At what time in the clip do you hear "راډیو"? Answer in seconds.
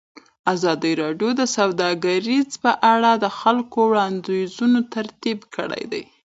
1.03-1.29